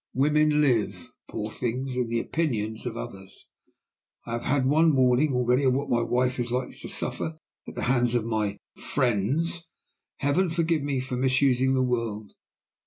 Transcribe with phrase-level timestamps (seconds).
[0.15, 3.47] Women live, poor things, in the opinions of others.
[4.25, 7.75] I have had one warning already of what my wife is likely to suffer at
[7.75, 9.63] the hands of my 'friends'
[10.17, 12.33] Heaven forgive me for misusing the word!